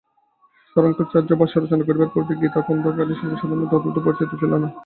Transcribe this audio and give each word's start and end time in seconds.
শঙ্করাচার্য 0.75 1.29
ভাষ্য 1.39 1.55
রচনা 1.57 1.83
করিবার 1.83 2.13
পূর্বে 2.13 2.33
গীতা-গ্রন্থখানি 2.41 3.13
সর্বসাধারণে 3.15 3.67
ততদূর 3.71 4.03
পরিচিত 4.05 4.31
ছিল 4.33 4.51
না। 4.55 4.67